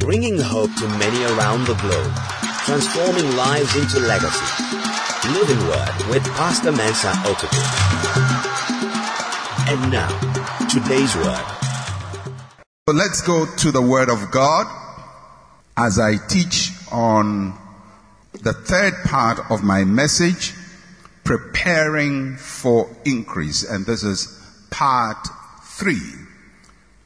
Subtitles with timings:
[0.00, 2.12] bringing hope to many around the globe,
[2.64, 4.64] transforming lives into legacy.
[5.34, 7.68] Living Word with Pastor Mensa Otabil.
[9.68, 10.08] And now,
[10.68, 11.44] today's Word.
[12.88, 14.66] So let's go to the Word of God
[15.76, 17.52] as I teach on
[18.32, 20.54] the third part of my message,
[21.24, 23.68] preparing for increase.
[23.68, 24.26] And this is
[24.70, 25.28] part
[25.62, 26.00] three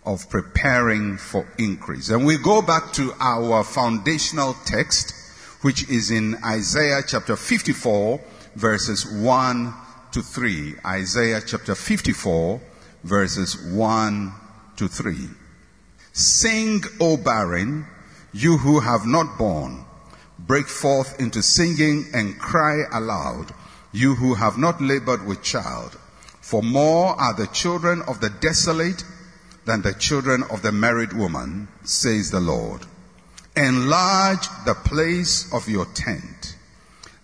[0.07, 2.11] of preparing for increase.
[2.11, 5.15] And we go back to our foundational text,
[5.63, 8.21] which is in Isaiah chapter 54,
[8.55, 9.75] verses 1
[10.13, 10.75] to 3.
[10.85, 12.61] Isaiah chapter 54,
[13.03, 14.33] verses 1
[14.77, 15.17] to 3.
[16.13, 17.87] Sing, O barren,
[18.33, 19.85] you who have not borne.
[20.39, 23.55] Break forth into singing and cry aloud,
[23.93, 25.97] you who have not labored with child.
[26.41, 29.03] For more are the children of the desolate
[29.67, 32.83] than the children of the married woman, says the Lord.
[33.57, 36.57] Enlarge the place of your tent.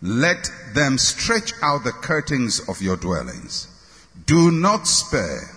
[0.02, 3.68] Let them stretch out the curtains of your dwellings.
[4.26, 5.50] Do not spare.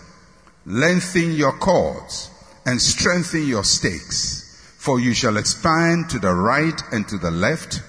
[0.66, 2.30] Lengthen your cords
[2.66, 4.42] and strengthen your stakes.
[4.78, 7.81] For you shall expand to the right and to the left,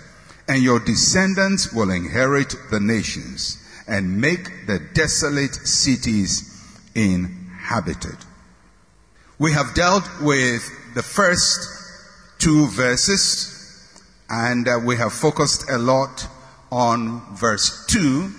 [0.47, 6.63] and your descendants will inherit the nations and make the desolate cities
[6.95, 8.17] inhabited.
[9.37, 11.59] We have dealt with the first
[12.39, 13.51] two verses
[14.31, 16.29] and uh, we have focused a lot
[16.71, 18.31] on verse 2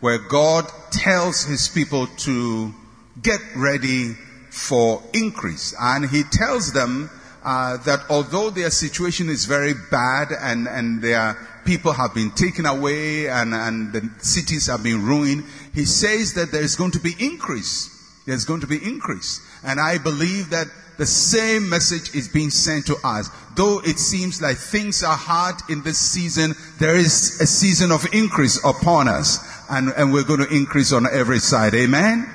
[0.00, 2.74] where God tells his people to
[3.22, 4.12] get ready
[4.50, 5.74] for increase.
[5.80, 7.08] And he tells them
[7.42, 12.66] uh, that although their situation is very bad and, and their people have been taken
[12.66, 17.00] away and, and the cities have been ruined, he says that there is going to
[17.00, 17.91] be increase.
[18.26, 19.40] There's going to be increase.
[19.64, 23.28] And I believe that the same message is being sent to us.
[23.56, 28.06] Though it seems like things are hard in this season, there is a season of
[28.12, 29.38] increase upon us.
[29.70, 31.74] And, and we're going to increase on every side.
[31.74, 32.30] Amen?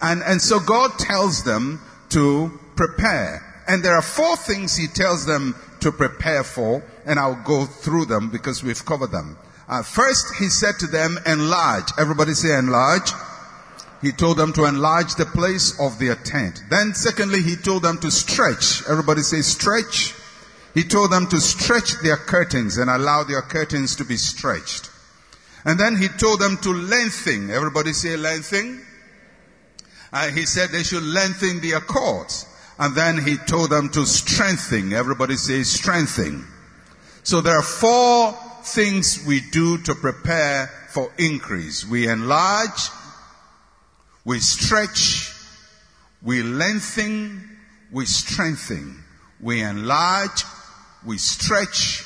[0.00, 1.80] And, and so God tells them
[2.10, 3.42] to prepare.
[3.68, 6.82] And there are four things He tells them to prepare for.
[7.04, 9.36] And I'll go through them because we've covered them.
[9.68, 11.90] Uh, first, He said to them, enlarge.
[11.98, 13.10] Everybody say enlarge.
[14.02, 16.62] He told them to enlarge the place of their tent.
[16.68, 18.82] Then secondly, he told them to stretch.
[18.88, 20.14] Everybody say stretch.
[20.74, 24.90] He told them to stretch their curtains and allow their curtains to be stretched.
[25.64, 27.50] And then he told them to lengthen.
[27.50, 28.84] Everybody say lengthen.
[30.12, 32.46] Uh, he said they should lengthen their cords.
[32.78, 34.92] And then he told them to strengthen.
[34.92, 36.46] Everybody say strengthen.
[37.22, 38.32] So there are four
[38.62, 41.84] things we do to prepare for increase.
[41.84, 42.90] We enlarge,
[44.26, 45.32] we stretch,
[46.20, 47.58] we lengthen,
[47.92, 49.04] we strengthen,
[49.40, 50.42] we enlarge,
[51.06, 52.04] we stretch,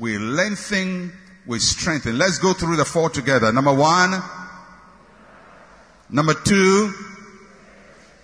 [0.00, 1.12] we lengthen,
[1.46, 2.16] we strengthen.
[2.16, 3.52] Let's go through the four together.
[3.52, 4.18] Number one,
[6.08, 6.90] number two,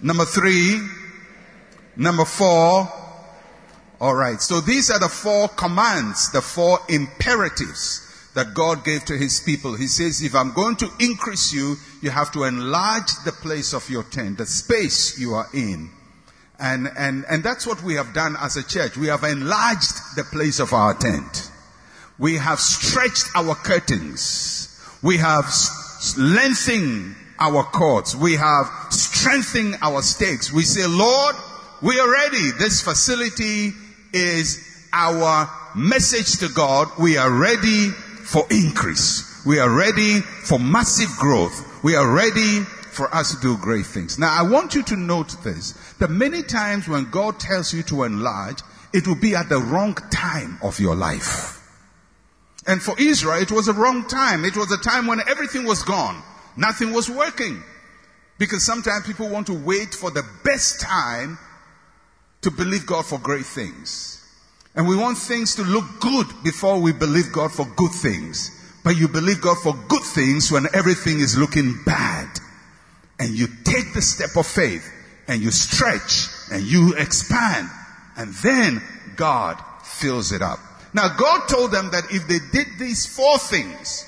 [0.01, 0.81] number three,
[1.97, 2.91] number four.
[4.01, 8.04] Alright, so these are the four commands, the four imperatives
[8.35, 9.75] that God gave to his people.
[9.75, 13.89] He says, if I'm going to increase you, you have to enlarge the place of
[13.89, 15.91] your tent, the space you are in.
[16.59, 18.97] And, and, and that's what we have done as a church.
[18.97, 21.51] We have enlarged the place of our tent.
[22.19, 24.81] We have stretched our curtains.
[25.03, 25.47] We have
[26.17, 28.17] lengthened our cords.
[28.17, 30.53] We have strengthened our stakes.
[30.53, 31.35] We say, Lord,
[31.83, 32.51] we are ready.
[32.59, 33.73] This facility
[34.13, 36.89] is our message to God.
[36.99, 37.91] We are ready
[38.25, 39.45] for increase.
[39.47, 41.83] We are ready for massive growth.
[41.85, 44.19] We are ready for us to do great things.
[44.19, 48.05] Now I want you to note this, that many times when God tells you to
[48.05, 48.61] enlarge,
[48.93, 51.61] it will be at the wrong time of your life.
[52.67, 54.45] And for Israel, it was a wrong time.
[54.45, 56.23] It was a time when everything was gone.
[56.57, 57.63] Nothing was working.
[58.39, 61.39] Because sometimes people want to wait for the best time
[62.41, 64.24] to believe God for great things.
[64.75, 68.51] And we want things to look good before we believe God for good things.
[68.83, 72.29] But you believe God for good things when everything is looking bad.
[73.19, 74.91] And you take the step of faith
[75.29, 77.69] and you stretch and you expand
[78.17, 78.83] and then
[79.17, 80.59] God fills it up.
[80.93, 84.05] Now God told them that if they did these four things,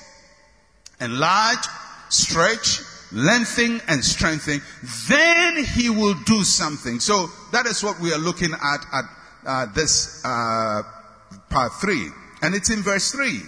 [0.99, 1.65] enlarge,
[2.09, 2.81] stretch,
[3.11, 4.61] lengthen and strengthen,
[5.07, 6.99] then he will do something.
[6.99, 9.05] So that is what we are looking at at
[9.47, 10.81] uh, this uh,
[11.49, 12.09] part 3.
[12.41, 13.41] And it's in verse 3.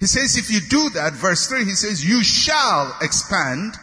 [0.00, 3.74] He says, if you do that, verse 3, he says, you shall expand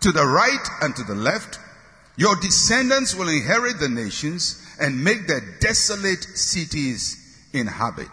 [0.00, 1.58] to the right and to the left.
[2.16, 7.16] Your descendants will inherit the nations and make their desolate cities
[7.52, 8.08] inhabit,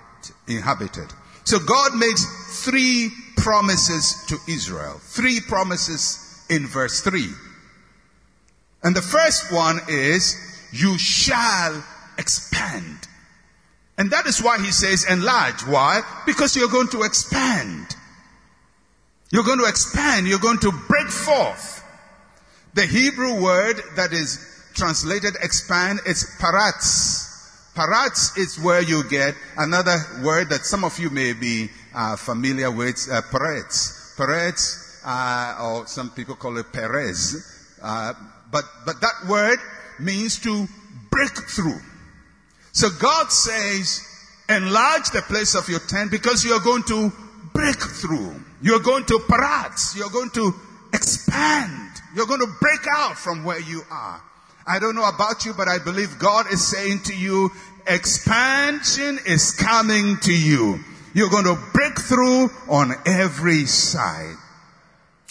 [0.48, 1.08] inhabited.
[1.44, 5.00] So God makes three promises to Israel.
[5.02, 7.28] Three promises in verse 3.
[8.84, 10.36] And the first one is,
[10.72, 11.84] you shall
[12.18, 13.08] expand.
[13.98, 15.62] And that is why he says enlarge.
[15.66, 16.02] Why?
[16.26, 17.88] Because you're going to expand.
[19.32, 20.28] You're going to expand.
[20.28, 21.84] You're going to break forth.
[22.76, 24.40] The Hebrew word that is
[24.76, 27.26] translated expand is paratz.
[27.74, 32.70] Paratz is where you get another word that some of you may be uh, familiar
[32.72, 33.22] with, uh.
[33.32, 37.76] Peretz, uh, or some people call it Perez.
[37.82, 38.14] Uh,
[38.52, 39.60] but, but that word
[40.00, 40.68] means to
[41.10, 41.80] break through.
[42.78, 44.08] So God says,
[44.48, 47.12] enlarge the place of your tent because you're going to
[47.52, 48.36] break through.
[48.62, 49.98] You're going to parat.
[49.98, 50.54] You're going to
[50.94, 51.90] expand.
[52.16, 54.22] You're going to break out from where you are.
[54.68, 57.50] I don't know about you, but I believe God is saying to you,
[57.88, 60.80] expansion is coming to you.
[61.16, 64.36] You're going to break through on every side.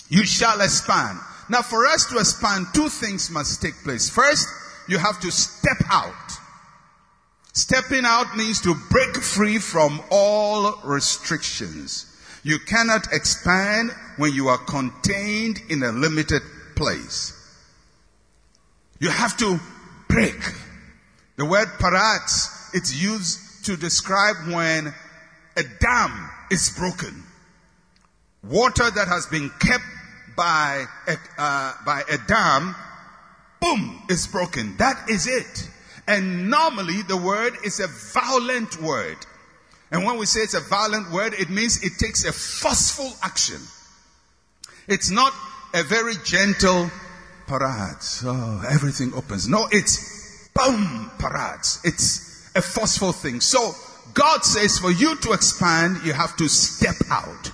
[0.08, 1.20] You shall expand.
[1.48, 4.10] Now for us to expand, two things must take place.
[4.10, 4.48] First,
[4.88, 6.12] you have to step out.
[7.56, 12.04] Stepping out means to break free from all restrictions.
[12.42, 16.42] You cannot expand when you are contained in a limited
[16.74, 17.32] place.
[19.00, 19.58] You have to
[20.06, 20.38] break.
[21.36, 24.92] The word parat, it's used to describe when
[25.56, 27.22] a dam is broken.
[28.44, 29.84] Water that has been kept
[30.36, 32.74] by a, uh, by a dam,
[33.62, 34.76] boom, is broken.
[34.76, 35.70] That is it.
[36.06, 39.16] And normally the word is a violent word.
[39.90, 43.60] And when we say it's a violent word, it means it takes a forceful action.
[44.88, 45.32] It's not
[45.74, 46.90] a very gentle
[47.46, 48.22] parades.
[48.24, 49.48] Oh, everything opens.
[49.48, 51.80] No, it's boom parades.
[51.84, 53.40] It's a forceful thing.
[53.40, 53.72] So
[54.14, 57.50] God says for you to expand, you have to step out.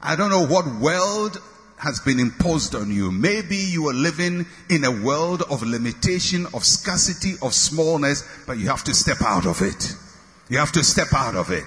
[0.00, 1.40] I don't know what world
[1.78, 3.12] has been imposed on you.
[3.12, 8.68] Maybe you are living in a world of limitation, of scarcity, of smallness, but you
[8.68, 9.94] have to step out of it.
[10.48, 11.64] You have to step out of it.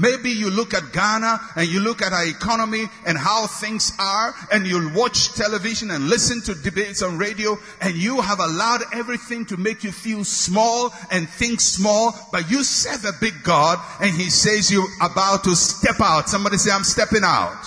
[0.00, 4.32] Maybe you look at Ghana and you look at our economy and how things are
[4.52, 9.44] and you watch television and listen to debates on radio and you have allowed everything
[9.46, 14.14] to make you feel small and think small, but you serve a big God and
[14.14, 16.28] He says you're about to step out.
[16.28, 17.60] Somebody say, I'm stepping out.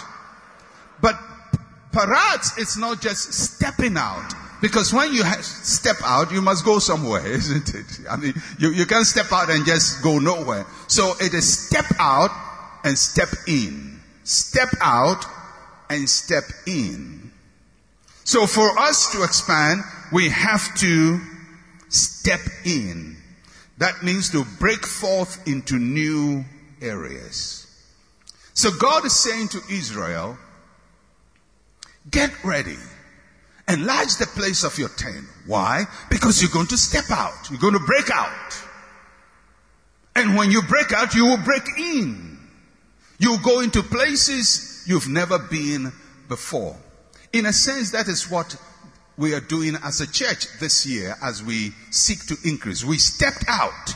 [1.02, 1.20] But
[1.92, 4.34] Perhaps it's not just stepping out.
[4.62, 8.00] Because when you step out, you must go somewhere, isn't it?
[8.10, 10.66] I mean, you, you can't step out and just go nowhere.
[10.88, 12.30] So it is step out
[12.84, 14.00] and step in.
[14.24, 15.26] Step out
[15.90, 17.32] and step in.
[18.24, 21.20] So for us to expand, we have to
[21.90, 23.18] step in.
[23.80, 26.46] That means to break forth into new
[26.82, 27.68] areas.
[28.54, 30.38] So God is saying to Israel,
[32.09, 32.77] Get ready.
[33.68, 35.25] Enlarge the place of your tent.
[35.45, 35.86] Why?
[36.09, 37.50] Because you're going to step out.
[37.50, 38.63] You're going to break out.
[40.15, 42.38] And when you break out, you will break in.
[43.19, 45.92] You'll go into places you've never been
[46.27, 46.75] before.
[47.33, 48.57] In a sense, that is what
[49.18, 52.83] we are doing as a church this year as we seek to increase.
[52.83, 53.94] We stepped out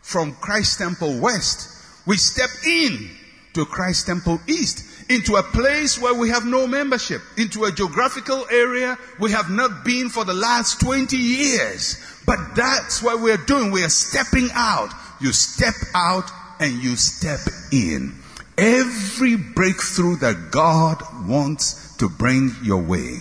[0.00, 1.68] from Christ Temple West.
[2.06, 3.10] We stepped in
[3.54, 8.46] to Christ Temple East into a place where we have no membership, into a geographical
[8.50, 11.98] area we have not been for the last 20 years.
[12.26, 13.70] But that's what we're doing.
[13.70, 14.90] We are stepping out.
[15.20, 17.40] You step out and you step
[17.70, 18.18] in.
[18.56, 23.18] Every breakthrough that God wants to bring your way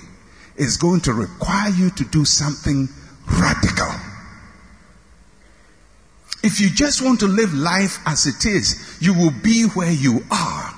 [0.55, 2.87] is going to require you to do something
[3.27, 3.91] radical.
[6.43, 10.23] If you just want to live life as it is, you will be where you
[10.31, 10.73] are.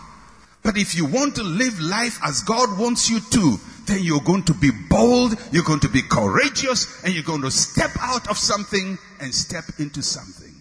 [0.64, 4.44] But if you want to live life as God wants you to, then you're going
[4.44, 8.38] to be bold, you're going to be courageous, and you're going to step out of
[8.38, 10.54] something and step into something.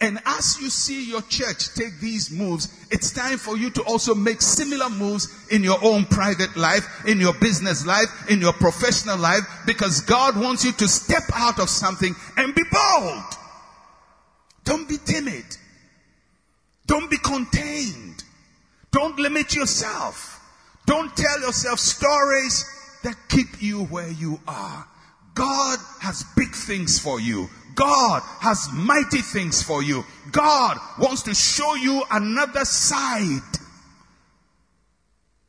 [0.00, 4.14] And as you see your church take these moves, it's time for you to also
[4.14, 9.16] make similar moves in your own private life, in your business life, in your professional
[9.16, 13.24] life, because God wants you to step out of something and be bold.
[14.64, 15.44] Don't be timid.
[16.86, 18.03] Don't be contained.
[18.94, 20.40] Don't limit yourself.
[20.86, 22.64] Don't tell yourself stories
[23.02, 24.86] that keep you where you are.
[25.34, 27.48] God has big things for you.
[27.74, 30.04] God has mighty things for you.
[30.30, 33.58] God wants to show you another side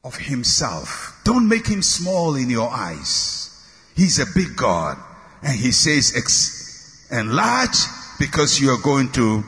[0.04, 1.22] of himself.
[1.24, 3.64] Don't make him small in your eyes.
[3.96, 4.98] He's a big God
[5.46, 7.78] And he says, enlarge
[8.18, 9.44] because you are going to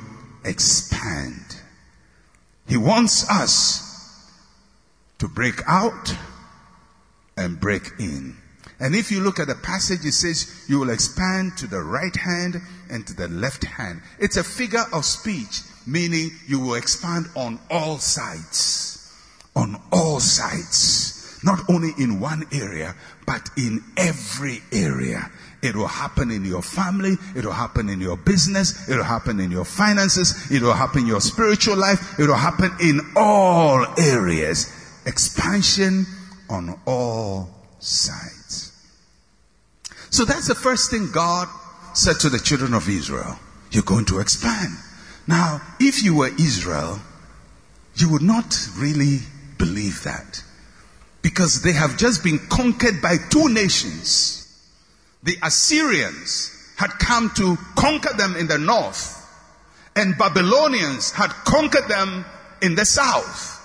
[0.45, 1.43] expand.
[2.67, 3.86] He wants us
[5.19, 6.15] to break out
[7.37, 8.37] and break in.
[8.79, 12.15] And if you look at the passage, it says you will expand to the right
[12.15, 14.01] hand and to the left hand.
[14.19, 19.11] It's a figure of speech, meaning you will expand on all sides.
[19.55, 21.39] On all sides.
[21.43, 22.95] Not only in one area,
[23.25, 25.31] but in every area.
[25.63, 27.15] It will happen in your family.
[27.35, 28.87] It will happen in your business.
[28.87, 30.51] It will happen in your finances.
[30.51, 32.19] It will happen in your spiritual life.
[32.19, 34.71] It will happen in all areas.
[35.07, 36.05] Expansion
[36.49, 37.49] on all
[37.79, 38.73] sides.
[40.09, 41.47] So that's the first thing God
[41.93, 43.39] said to the children of Israel.
[43.71, 44.73] You're going to expand.
[45.25, 46.99] Now, if you were Israel,
[47.95, 49.19] you would not really
[49.57, 50.43] believe that.
[51.21, 54.43] Because they have just been conquered by two nations.
[55.23, 59.25] The Assyrians had come to conquer them in the north,
[59.95, 62.23] and Babylonians had conquered them
[62.61, 63.56] in the south.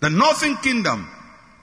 [0.00, 1.08] The northern kingdom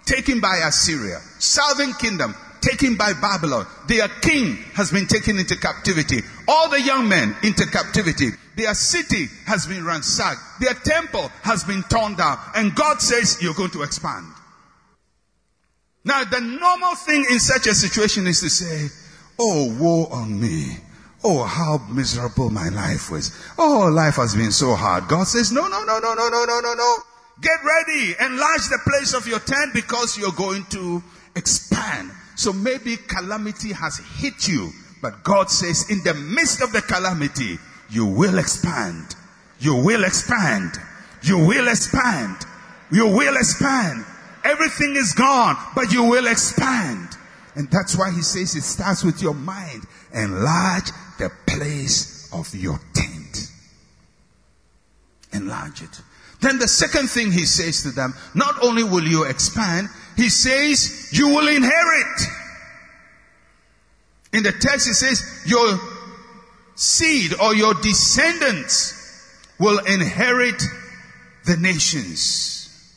[0.06, 3.68] taken by Assyria, southern kingdom taken by Babylon.
[3.88, 6.22] Their king has been taken into captivity.
[6.48, 8.30] All the young men into captivity.
[8.56, 10.40] Their city has been ransacked.
[10.62, 12.38] Their temple has been torn down.
[12.56, 14.28] And God says, you're going to expand.
[16.06, 18.90] Now, the normal thing in such a situation is to say,
[19.40, 20.78] Oh, woe on me.
[21.24, 23.32] Oh, how miserable my life was.
[23.58, 25.08] Oh, life has been so hard.
[25.08, 26.98] God says, No, no, no, no, no, no, no, no, no.
[27.42, 28.16] Get ready.
[28.20, 31.04] Enlarge the place of your tent because you're going to
[31.36, 32.12] expand.
[32.36, 34.72] So maybe calamity has hit you,
[35.02, 37.58] but God says, in the midst of the calamity,
[37.90, 39.16] you will expand.
[39.60, 40.74] You will expand.
[41.22, 42.38] You will expand.
[42.92, 44.06] You will expand.
[44.44, 47.10] Everything is gone, but you will expand.
[47.56, 49.84] And that's why he says it starts with your mind.
[50.14, 53.48] Enlarge the place of your tent.
[55.32, 56.02] Enlarge it.
[56.44, 61.10] Then the second thing he says to them, not only will you expand, he says
[61.14, 62.22] you will inherit.
[64.34, 65.80] In the text it says your
[66.76, 69.00] seed or your descendants
[69.58, 70.62] will inherit
[71.46, 72.94] the nations.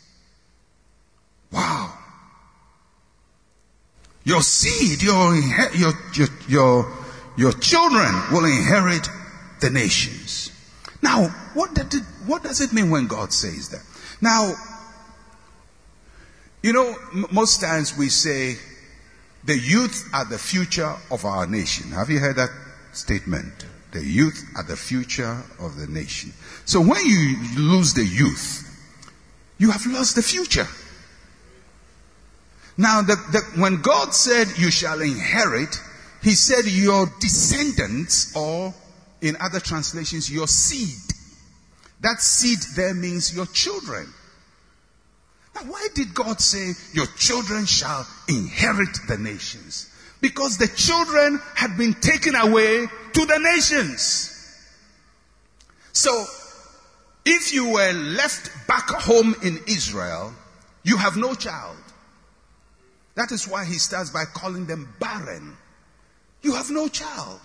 [1.52, 1.96] Wow.
[4.24, 6.92] Your seed, your, your, your, your,
[7.36, 9.08] your children will inherit
[9.60, 10.50] the nations.
[11.00, 13.82] Now, what, it, what does it mean when God says that?
[14.20, 14.52] Now,
[16.62, 18.56] you know, m- most times we say
[19.44, 21.92] the youth are the future of our nation.
[21.92, 22.50] Have you heard that
[22.92, 23.66] statement?
[23.92, 26.32] The youth are the future of the nation.
[26.66, 28.62] So when you lose the youth,
[29.56, 30.66] you have lost the future.
[32.76, 35.80] Now, the, the, when God said you shall inherit,
[36.22, 38.74] He said your descendants, or
[39.22, 41.15] in other translations, your seed.
[42.00, 44.12] That seed there means your children.
[45.54, 49.90] Now, why did God say your children shall inherit the nations?
[50.20, 54.32] Because the children had been taken away to the nations.
[55.92, 56.24] So,
[57.24, 60.34] if you were left back home in Israel,
[60.82, 61.76] you have no child.
[63.14, 65.56] That is why he starts by calling them barren.
[66.42, 67.40] You have no child.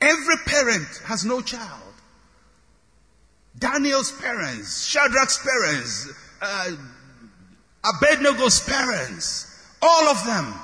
[0.00, 1.85] Every parent has no child.
[3.58, 6.72] Daniel's parents, Shadrach's parents, uh,
[7.84, 10.54] Abednego's parents, all of them,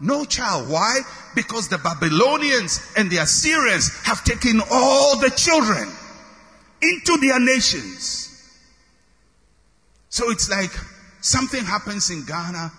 [0.00, 0.68] no child.
[0.68, 1.00] Why?
[1.34, 5.88] Because the Babylonians and the Assyrians have taken all the children
[6.80, 8.24] into their nations.
[10.10, 10.70] So it's like
[11.20, 12.70] something happens in Ghana,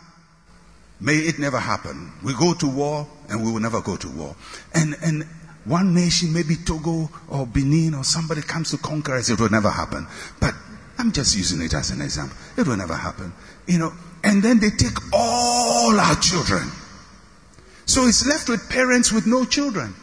[1.02, 2.12] May it never happen.
[2.24, 4.36] We go to war and we will never go to war.
[4.74, 5.26] And, and
[5.70, 9.70] one nation, maybe Togo or Benin or somebody comes to conquer us, it will never
[9.70, 10.08] happen.
[10.42, 10.56] But
[10.98, 12.36] I'm just using it as an example.
[12.58, 13.32] It will never happen.
[13.68, 16.72] You know, and then they take all our children.
[17.86, 19.94] So it's left with parents with no children.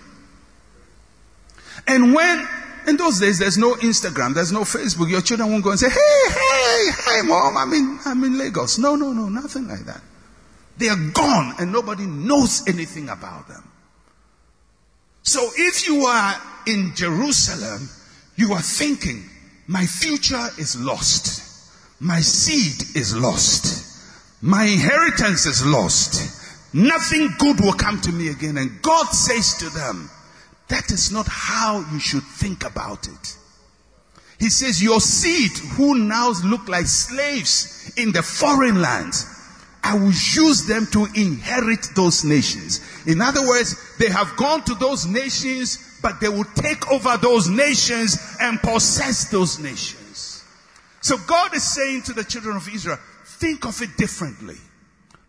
[1.87, 2.49] And when,
[2.87, 5.89] in those days, there's no Instagram, there's no Facebook, your children won't go and say,
[5.89, 5.95] hey,
[6.29, 8.79] hey, hi mom, I'm in, I'm in Lagos.
[8.79, 10.01] No, no, no, nothing like that.
[10.79, 13.63] They are gone and nobody knows anything about them.
[15.27, 17.91] So if you are in Jerusalem,
[18.37, 19.25] you are thinking,
[19.67, 21.43] my future is lost.
[21.99, 23.83] My seed is lost.
[24.41, 26.73] My inheritance is lost.
[26.73, 28.57] Nothing good will come to me again.
[28.57, 30.09] And God says to them,
[30.69, 33.37] that is not how you should think about it.
[34.39, 39.27] He says, your seed who now look like slaves in the foreign lands,
[39.87, 42.81] I will use them to inherit those nations.
[43.07, 47.49] In other words, they have gone to those nations, but they will take over those
[47.49, 50.43] nations and possess those nations.
[51.03, 54.57] So God is saying to the children of Israel, think of it differently.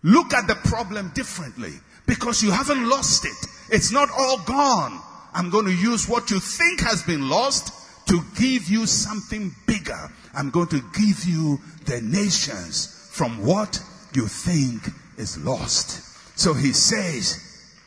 [0.02, 1.74] Look at the problem differently
[2.08, 3.38] because you haven't lost it.
[3.70, 5.00] It's not all gone.
[5.36, 10.12] I'm going to use what you think has been lost to give you something bigger.
[10.34, 13.80] I'm going to give you the nations from what
[14.18, 14.82] you think
[15.18, 16.40] is lost.
[16.40, 17.40] So he says,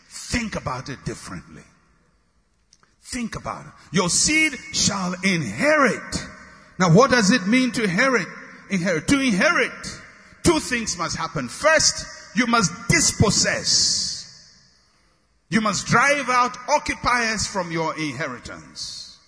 [0.09, 1.65] think about it differently.
[3.03, 3.73] Think about it.
[3.91, 6.27] Your seed shall inherit.
[6.79, 8.29] Now what does it mean to inherit?
[8.71, 9.09] Inherit.
[9.09, 9.73] To inherit,
[10.45, 11.49] two things must happen.
[11.49, 12.07] First,
[12.37, 14.55] you must dispossess.
[15.49, 19.19] You must drive out occupiers from your inheritance.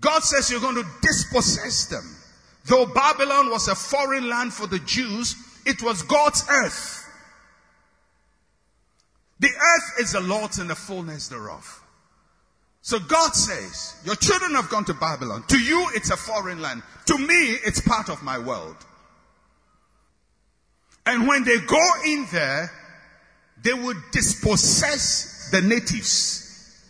[0.00, 2.17] God says you're going to dispossess them.
[2.68, 5.34] Though Babylon was a foreign land for the Jews,
[5.64, 7.10] it was God's earth.
[9.40, 11.82] The earth is the Lord's and the fullness thereof.
[12.82, 15.44] So God says, your children have gone to Babylon.
[15.48, 16.82] To you, it's a foreign land.
[17.06, 18.76] To me, it's part of my world.
[21.06, 22.70] And when they go in there,
[23.62, 26.84] they will dispossess the natives.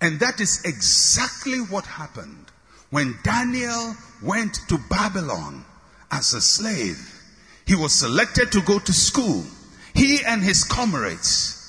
[0.00, 2.50] And that is exactly what happened
[2.90, 5.64] when Daniel went to Babylon
[6.10, 7.10] as a slave.
[7.66, 9.44] He was selected to go to school.
[9.94, 11.60] He and his comrades.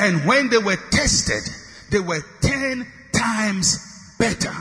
[0.00, 1.42] And when they were tested,
[1.90, 4.54] they were 10 times better.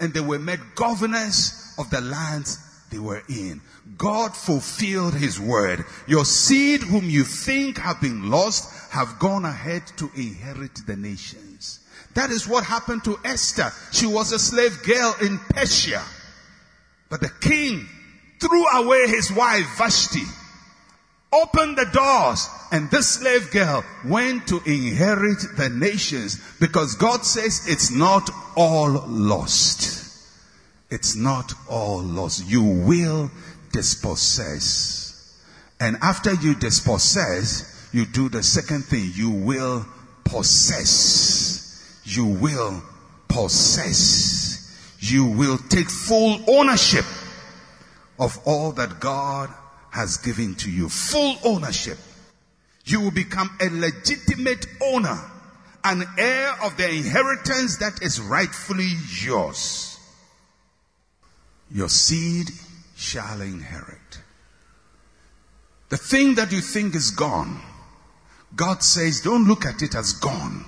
[0.00, 2.58] And they were made governors of the lands
[2.90, 3.60] they were in.
[3.96, 5.84] God fulfilled his word.
[6.06, 11.43] Your seed whom you think have been lost have gone ahead to inherit the nations.
[12.14, 13.70] That is what happened to Esther.
[13.92, 16.02] She was a slave girl in Persia.
[17.10, 17.86] But the king
[18.40, 20.22] threw away his wife Vashti,
[21.32, 27.66] opened the doors, and this slave girl went to inherit the nations because God says
[27.68, 30.02] it's not all lost.
[30.90, 32.46] It's not all lost.
[32.46, 33.30] You will
[33.72, 35.40] dispossess.
[35.80, 39.10] And after you dispossess, you do the second thing.
[39.14, 39.86] You will
[40.24, 41.53] possess.
[42.04, 42.82] You will
[43.28, 44.96] possess.
[45.00, 47.04] You will take full ownership
[48.18, 49.50] of all that God
[49.90, 50.88] has given to you.
[50.88, 51.98] Full ownership.
[52.84, 55.18] You will become a legitimate owner,
[55.82, 59.98] an heir of the inheritance that is rightfully yours.
[61.70, 62.50] Your seed
[62.96, 63.98] shall inherit.
[65.88, 67.60] The thing that you think is gone,
[68.54, 70.64] God says, don't look at it as gone.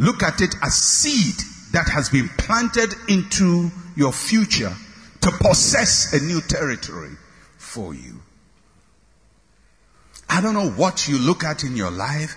[0.00, 1.34] Look at it as seed
[1.72, 4.74] that has been planted into your future
[5.20, 7.10] to possess a new territory
[7.58, 8.22] for you.
[10.26, 12.34] I don't know what you look at in your life.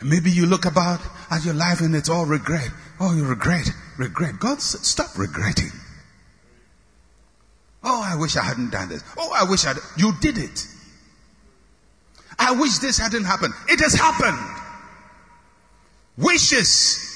[0.00, 2.70] Maybe you look about at your life and it's all regret.
[2.98, 4.40] Oh, you regret, regret.
[4.40, 5.72] God stop regretting.
[7.84, 9.04] Oh, I wish I hadn't done this.
[9.18, 9.76] Oh, I wish I'd.
[9.98, 10.66] You did it.
[12.38, 13.52] I wish this hadn't happened.
[13.68, 14.38] It has happened.
[16.16, 17.10] Wishes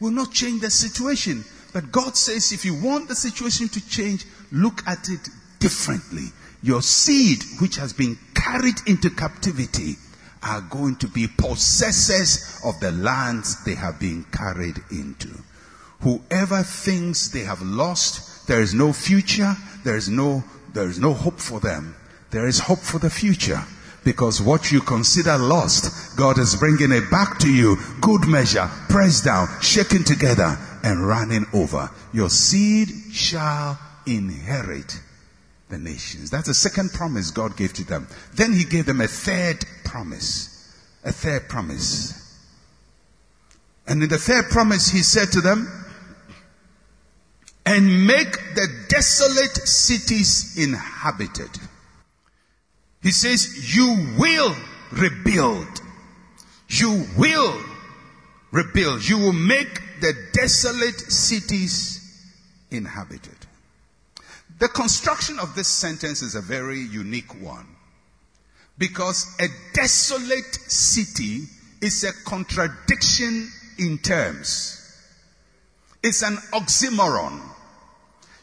[0.00, 1.44] will not change the situation.
[1.72, 5.28] But God says if you want the situation to change, look at it
[5.60, 6.26] differently.
[6.62, 9.96] Your seed, which has been carried into captivity,
[10.42, 15.28] are going to be possessors of the lands they have been carried into.
[16.00, 19.54] Whoever thinks they have lost, there is no future,
[19.84, 21.94] there is no, there is no hope for them.
[22.30, 23.62] There is hope for the future.
[24.04, 27.76] Because what you consider lost, God is bringing it back to you.
[28.00, 31.90] Good measure, pressed down, shaken together, and running over.
[32.12, 34.98] Your seed shall inherit
[35.68, 36.30] the nations.
[36.30, 38.08] That's the second promise God gave to them.
[38.34, 40.74] Then he gave them a third promise.
[41.04, 42.16] A third promise.
[43.86, 45.68] And in the third promise, he said to them,
[47.66, 51.50] and make the desolate cities inhabited.
[53.02, 54.54] He says, you will
[54.92, 55.80] rebuild.
[56.68, 57.58] You will
[58.52, 59.08] rebuild.
[59.08, 61.96] You will make the desolate cities
[62.70, 63.36] inhabited.
[64.58, 67.66] The construction of this sentence is a very unique one.
[68.76, 71.44] Because a desolate city
[71.80, 74.76] is a contradiction in terms.
[76.02, 77.40] It's an oxymoron.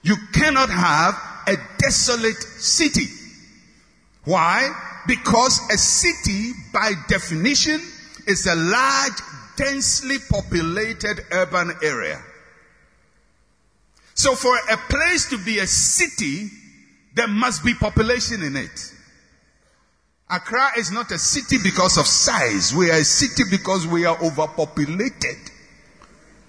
[0.04, 1.16] You cannot have
[1.48, 3.08] a desolate city.
[4.28, 4.70] Why?
[5.08, 7.80] Because a city, by definition,
[8.28, 9.14] is a large,
[9.56, 12.22] densely populated urban area.
[14.16, 16.50] So for a place to be a city,
[17.16, 18.94] there must be population in it.
[20.30, 22.76] Accra is not a city because of size.
[22.76, 25.38] We are a city because we are overpopulated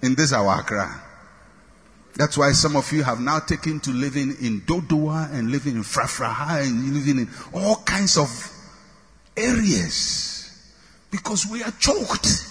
[0.01, 1.01] in this our Accra.
[2.15, 5.83] That's why some of you have now taken to living in Dodowa and living in
[5.83, 8.29] Frafraha and living in all kinds of
[9.37, 10.39] areas
[11.11, 12.45] because we are choked.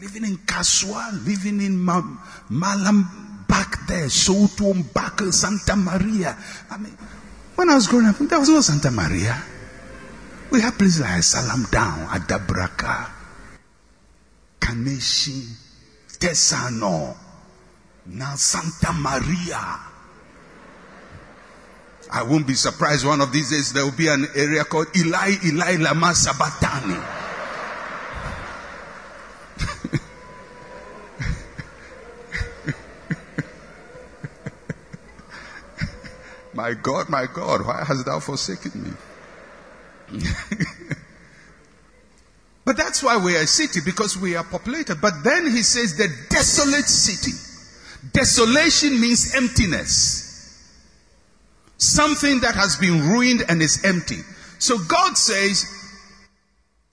[0.00, 6.36] Living in Kasoa, living in Malam back there, Sotum back Santa Maria.
[6.70, 6.96] I mean,
[7.56, 9.42] when I was growing up, there was no Santa Maria.
[10.50, 13.10] We have places like Salam Down, Adabraka,
[14.60, 15.46] Kaneshie,
[16.18, 17.16] Tesano,
[18.08, 19.80] now Santa Maria.
[22.10, 25.34] I won't be surprised one of these days there will be an area called Eli
[25.44, 26.98] Eli Lama Sabatani.
[36.54, 38.90] my God, my God, why hast thou forsaken me?
[42.64, 44.98] but that's why we are a city, because we are populated.
[45.02, 47.47] But then he says the desolate city.
[48.12, 50.26] Desolation means emptiness.
[51.76, 54.18] Something that has been ruined and is empty.
[54.58, 55.64] So God says,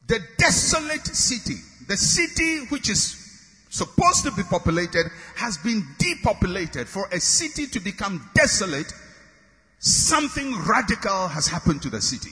[0.07, 1.55] the desolate city,
[1.87, 3.21] the city which is
[3.69, 6.87] supposed to be populated, has been depopulated.
[6.87, 8.93] For a city to become desolate,
[9.79, 12.31] something radical has happened to the city.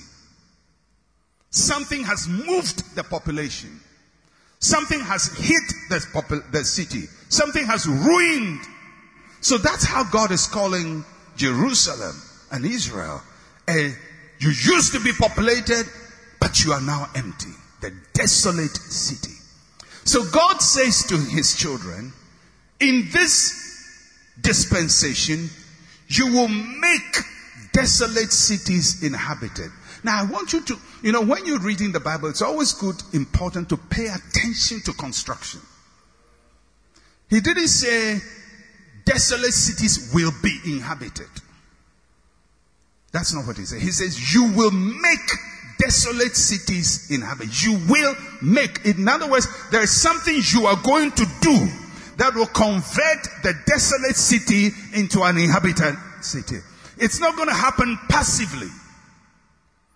[1.50, 3.80] Something has moved the population.
[4.64, 7.10] Something has hit the, popul- the city.
[7.28, 8.62] Something has ruined.
[9.42, 11.04] So that's how God is calling
[11.36, 12.16] Jerusalem
[12.50, 13.22] and Israel.
[13.70, 13.94] A,
[14.40, 15.86] you used to be populated,
[16.40, 17.52] but you are now empty.
[17.82, 19.36] The desolate city.
[20.06, 22.14] So God says to his children,
[22.80, 24.08] in this
[24.40, 25.50] dispensation,
[26.08, 27.18] you will make
[27.74, 29.72] desolate cities inhabited.
[30.04, 32.96] Now I want you to, you know, when you're reading the Bible, it's always good,
[33.14, 35.62] important to pay attention to construction.
[37.30, 38.20] He didn't say
[39.06, 41.30] desolate cities will be inhabited.
[43.12, 43.82] That's not what he said.
[43.82, 45.20] He says you will make
[45.80, 47.62] desolate cities inhabited.
[47.62, 48.86] You will make.
[48.86, 51.68] In other words, there is something you are going to do
[52.18, 56.58] that will convert the desolate city into an inhabited city.
[56.98, 58.68] It's not going to happen passively.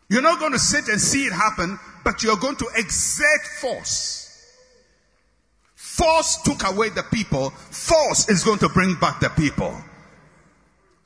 [0.10, 4.24] You're not going to sit and see it happen, but you're going to exert force.
[5.76, 7.50] Force took away the people.
[7.50, 9.76] Force is going to bring back the people.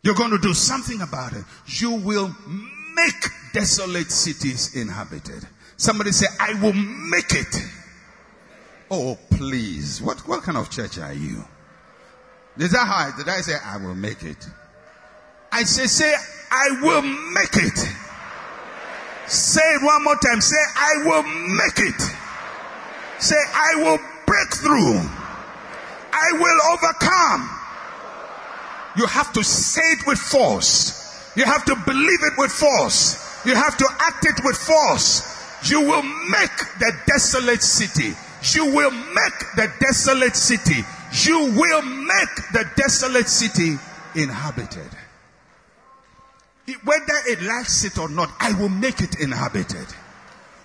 [0.04, 1.44] You're going to do something about it.
[1.68, 2.36] You will
[2.96, 5.48] make desolate cities inhabited.
[5.78, 7.56] Somebody say, I will make it.
[8.90, 10.02] Oh, please.
[10.02, 11.44] What, what kind of church are you?
[12.58, 14.46] Is that how I, did I say, I will make it?
[15.52, 16.14] I say, say,
[16.52, 17.88] I will make it.
[19.32, 20.42] Say it one more time.
[20.42, 22.02] Say, I will make it.
[23.20, 25.00] Say, I will break through.
[26.12, 27.50] I will overcome.
[28.98, 31.32] You have to say it with force.
[31.38, 33.46] You have to believe it with force.
[33.46, 35.24] You have to act it with force.
[35.72, 38.14] You will make the desolate city.
[38.54, 40.84] You will make the desolate city.
[41.24, 43.78] You will make the desolate city
[44.14, 44.90] inhabited.
[46.84, 49.88] Whether it likes it or not, I will make it inhabited.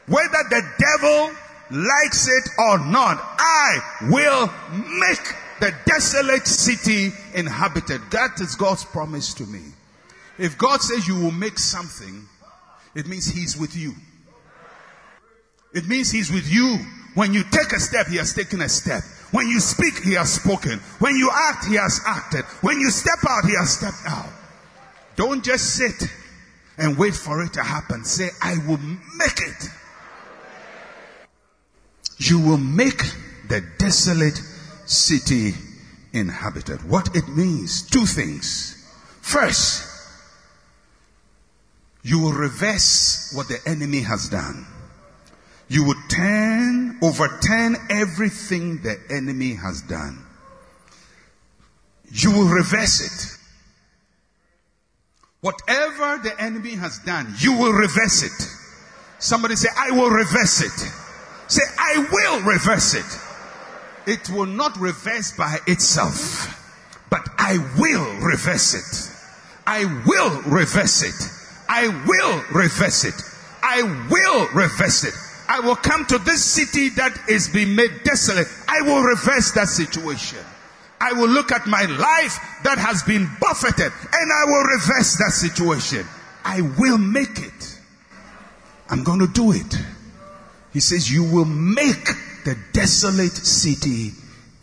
[0.07, 1.37] Whether the devil
[1.71, 8.03] likes it or not, I will make the desolate city inhabited.
[8.11, 9.63] That is God's promise to me.
[10.39, 12.29] If God says you will make something,
[12.95, 13.95] it means He's with you.
[15.73, 16.79] It means He's with you.
[17.15, 19.03] When you take a step, He has taken a step.
[19.33, 20.79] When you speak, He has spoken.
[20.99, 22.45] When you act, He has acted.
[22.61, 24.29] When you step out, He has stepped out.
[25.16, 26.11] Don't just sit
[26.79, 28.05] and wait for it to happen.
[28.05, 29.70] Say, I will make it.
[32.18, 33.02] You will make
[33.48, 34.37] the desolate
[34.87, 35.52] city
[36.12, 36.88] inhabited.
[36.88, 38.72] What it means, two things.
[39.20, 39.85] First,
[42.02, 44.66] you will reverse what the enemy has done.
[45.68, 50.24] You will turn, overturn everything the enemy has done.
[52.12, 53.36] You will reverse it.
[55.47, 58.49] Whatever the enemy has done, you will reverse it.
[59.21, 60.93] Somebody say, I will reverse it.
[61.47, 64.11] Say, I will reverse it.
[64.11, 66.51] It will not reverse by itself,
[67.11, 69.17] but I will reverse it.
[69.69, 71.15] I will reverse it.
[71.69, 73.15] I will reverse it.
[73.63, 75.15] I will reverse it.
[75.49, 78.49] I will come to this city that is being made desolate.
[78.67, 80.41] I will reverse that situation.
[81.01, 85.33] I will look at my life that has been buffeted and I will reverse that
[85.33, 86.07] situation.
[86.45, 87.81] I will make it.
[88.89, 89.75] I'm going to do it.
[90.73, 92.07] He says, You will make
[92.45, 94.13] the desolate city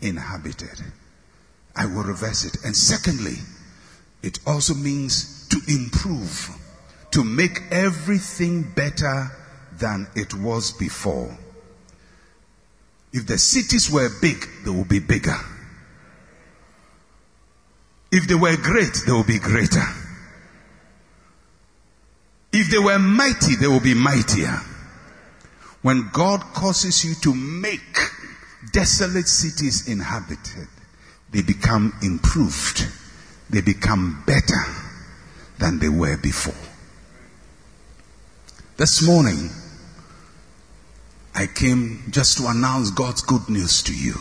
[0.00, 0.82] inhabited.
[1.76, 2.64] I will reverse it.
[2.64, 3.36] And secondly,
[4.22, 6.50] it also means to improve,
[7.10, 9.30] to make everything better
[9.78, 11.36] than it was before.
[13.12, 15.36] If the cities were big, they will be bigger.
[18.14, 19.82] If they were great, they will be greater.
[22.52, 24.60] If they were mighty, they will be mightier.
[25.82, 27.98] When God causes you to make
[28.72, 30.68] desolate cities inhabited,
[31.32, 32.86] they become improved.
[33.50, 34.62] They become better
[35.58, 36.54] than they were before.
[38.76, 39.50] This morning,
[41.34, 44.14] I came just to announce God's good news to you.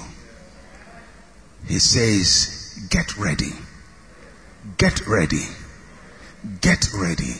[1.68, 3.52] He says, get ready.
[4.78, 5.46] Get ready.
[6.62, 7.36] Get ready.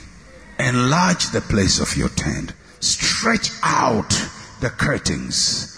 [0.60, 2.54] Enlarge the place of your tent.
[2.80, 4.10] Stretch out
[4.60, 5.70] the curtains.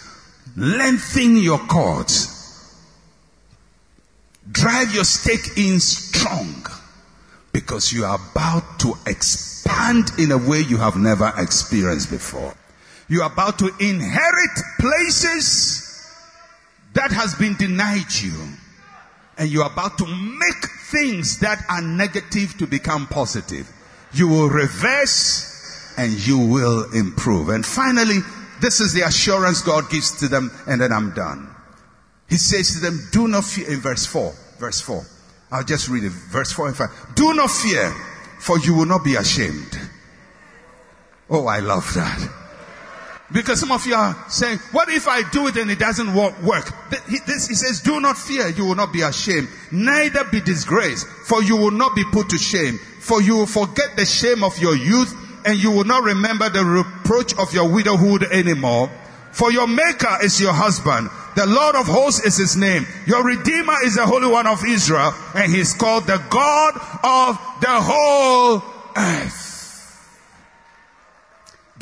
[0.55, 2.31] Lengthen your cords.
[4.51, 6.65] Drive your stake in strong
[7.51, 12.53] because you are about to expand in a way you have never experienced before.
[13.07, 15.81] You are about to inherit places
[16.93, 18.33] that has been denied you.
[19.37, 23.71] And you are about to make things that are negative to become positive.
[24.13, 27.49] You will reverse and you will improve.
[27.49, 28.19] And finally,
[28.61, 31.53] this is the assurance God gives to them, and then I'm done.
[32.29, 34.33] He says to them, Do not fear, in verse 4.
[34.59, 35.05] Verse 4.
[35.51, 36.11] I'll just read it.
[36.11, 36.89] Verse 4 and 5.
[37.15, 37.93] Do not fear,
[38.39, 39.77] for you will not be ashamed.
[41.29, 42.44] Oh, I love that.
[43.31, 46.35] Because some of you are saying, what if I do it and it doesn't work?
[47.09, 51.07] He, this, he says, do not fear, you will not be ashamed, neither be disgraced,
[51.07, 52.77] for you will not be put to shame.
[52.99, 55.13] For you will forget the shame of your youth,
[55.45, 58.91] and you will not remember the reproach of your widowhood anymore.
[59.31, 61.09] For your maker is your husband.
[61.35, 62.87] The Lord of hosts is his name.
[63.05, 67.81] Your redeemer is the Holy One of Israel, and he's called the God of the
[67.81, 68.63] whole
[68.95, 69.44] earth.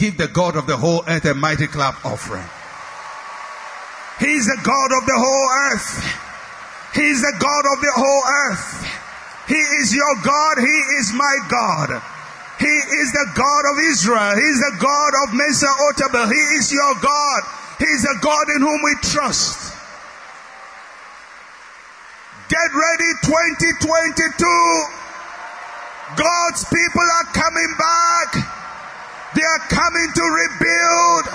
[0.04, 2.44] Give the God of the whole earth a mighty clap offering.
[4.20, 5.96] He's the God of the whole earth.
[6.92, 8.84] He's the God of the whole earth.
[9.48, 10.60] He is your God.
[10.60, 12.04] He is my God.
[12.60, 14.36] He is the God of Israel.
[14.36, 16.28] He is the God of Mensa Otabil.
[16.28, 17.42] He is your God.
[17.80, 19.72] He is the God in whom we trust.
[22.52, 24.36] Get ready 2022.
[26.20, 28.63] God's people are coming back.
[29.36, 31.26] They are coming to rebuild.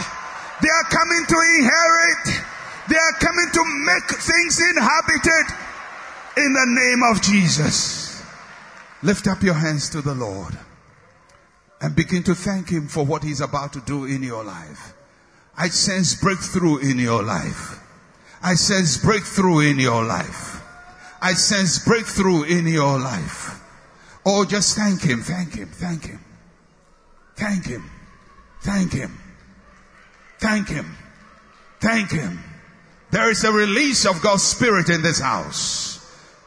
[0.63, 2.45] They are coming to inherit.
[2.89, 5.47] They are coming to make things inhabited
[6.37, 8.23] in the name of Jesus.
[9.03, 10.59] Lift up your hands to the Lord
[11.81, 14.95] and begin to thank Him for what He's about to do in your life.
[15.57, 17.81] I sense breakthrough in your life.
[18.43, 20.63] I sense breakthrough in your life.
[21.21, 23.61] I sense breakthrough in your life.
[24.25, 26.21] Oh, just thank Him, thank Him, thank Him.
[27.39, 27.89] Thank Him.
[28.63, 29.17] Thank Him.
[30.41, 30.97] Thank Him.
[31.81, 32.43] Thank Him.
[33.13, 36.05] There is a release of God's Spirit in this house.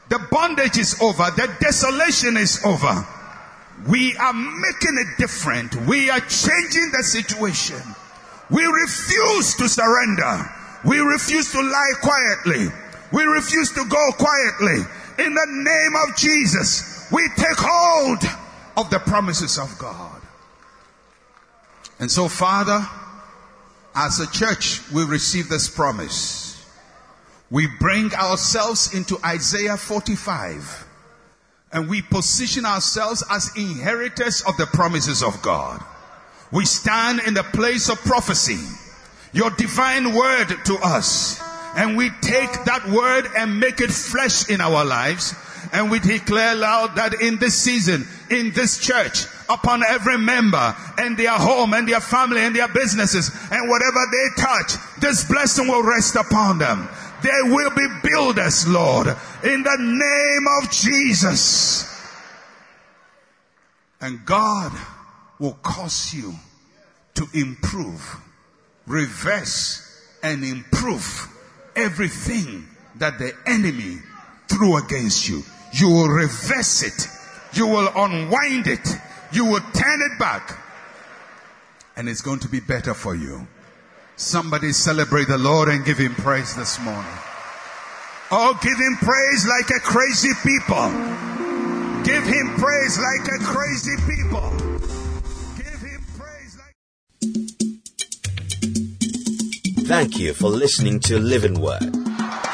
[0.09, 1.31] The bondage is over.
[1.31, 3.07] The desolation is over.
[3.87, 5.75] We are making it different.
[5.87, 7.81] We are changing the situation.
[8.49, 10.51] We refuse to surrender.
[10.83, 12.67] We refuse to lie quietly.
[13.13, 14.83] We refuse to go quietly.
[15.23, 18.23] In the name of Jesus, we take hold
[18.75, 20.20] of the promises of God.
[22.01, 22.83] And so, Father,
[23.93, 26.65] as a church, we receive this promise.
[27.51, 30.87] We bring ourselves into Isaiah 45
[31.71, 35.81] and we position ourselves as inheritors of the promises of God.
[36.51, 38.59] We stand in the place of prophecy,
[39.31, 41.39] your divine word to us,
[41.75, 45.35] and we take that word and make it flesh in our lives
[45.73, 51.17] and we declare loud that in this season, in this church, upon every member and
[51.17, 55.83] their home and their family and their businesses and whatever they touch, this blessing will
[55.83, 56.87] rest upon them.
[57.21, 59.07] They will be builders, Lord,
[59.43, 61.87] in the name of Jesus.
[63.99, 64.71] And God
[65.37, 66.33] will cause you
[67.13, 68.17] to improve,
[68.87, 69.87] reverse,
[70.23, 71.27] and improve
[71.75, 73.99] everything that the enemy
[74.47, 75.43] threw against you.
[75.73, 77.07] You will reverse it.
[77.53, 78.87] You will unwind it.
[79.33, 80.57] You will turn it back.
[81.95, 83.47] And it's going to be better for you.
[84.15, 87.11] Somebody celebrate the Lord and give him praise this morning.
[88.29, 90.89] Oh, give him praise like a crazy people.
[92.03, 94.49] Give him praise like a crazy people.
[95.57, 96.75] Give him praise like.
[99.85, 101.93] Thank you for listening to Living Word.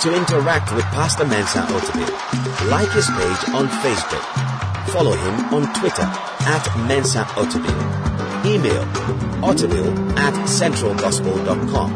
[0.01, 4.66] To interact with Pastor Mensa Otabil, like his page on Facebook.
[4.91, 7.75] Follow him on Twitter at Mensa Otabil.
[8.45, 8.83] Email
[9.41, 11.91] otabil at centralgospel.com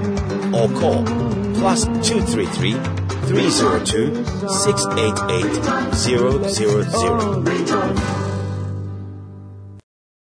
[0.54, 1.04] or call
[1.56, 2.74] plus 233
[3.28, 6.44] 302 688 000.